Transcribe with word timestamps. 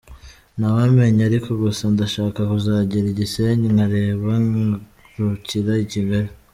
Ntawamenya 0.57 1.21
ariko, 1.29 1.49
gusa 1.63 1.83
ndashaka 1.93 2.39
kuzagera 2.51 3.07
i 3.11 3.15
Gisenyi 3.19 3.67
nkareba, 3.75 4.31
ngarukira 4.45 5.73
i 5.85 5.87
Kigali. 5.91 6.31